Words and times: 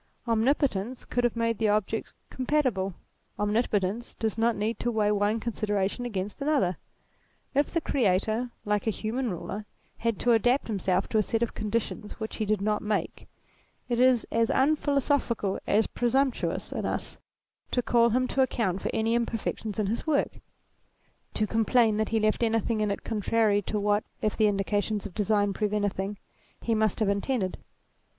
Omnipotence 0.27 1.05
could 1.05 1.23
have 1.23 1.35
made 1.35 1.59
the 1.59 1.67
objects 1.69 2.15
compatible. 2.31 2.95
Omnipotence 3.37 4.15
does 4.15 4.35
not 4.35 4.55
need 4.55 4.79
to 4.79 4.89
weigh 4.89 5.11
one 5.11 5.39
considera 5.39 5.87
tion 5.87 6.05
against 6.07 6.41
another. 6.41 6.77
If 7.53 7.69
the 7.71 7.81
Creator, 7.81 8.49
like 8.65 8.87
a 8.87 8.89
human 8.89 9.29
ruler, 9.29 9.67
had 9.99 10.17
to 10.21 10.31
adapt 10.31 10.65
himself 10.65 11.07
to 11.09 11.19
a 11.19 11.21
set 11.21 11.43
of 11.43 11.53
conditions 11.53 12.13
which 12.13 12.37
he 12.37 12.45
did 12.45 12.61
not 12.61 12.81
make, 12.81 13.27
it 13.87 13.99
is 13.99 14.25
as 14.31 14.49
unphilosophical 14.49 15.59
as 15.67 15.85
presumptuous 15.85 16.71
in 16.71 16.83
us 16.83 17.19
to 17.69 17.83
call 17.83 18.09
him 18.09 18.27
to 18.29 18.41
account 18.41 18.81
for 18.81 18.89
any 18.95 19.13
imperfections 19.13 19.77
in 19.77 19.85
his 19.85 20.07
work; 20.07 20.39
to 21.35 21.45
complain 21.45 21.97
that 21.97 22.09
he 22.09 22.19
left 22.19 22.41
anything 22.41 22.81
in 22.81 22.89
it 22.89 23.03
contrary 23.03 23.61
to 23.61 23.79
what, 23.79 24.03
if 24.19 24.35
the 24.35 24.47
indications 24.47 25.05
of 25.05 25.13
design 25.13 25.53
prove 25.53 25.73
anything, 25.73 26.17
he 26.59 26.73
must 26.73 26.99
have 27.01 27.09
intended. 27.09 27.59